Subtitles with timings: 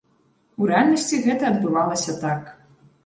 [0.61, 2.41] У рэальнасці гэта адбывалася так.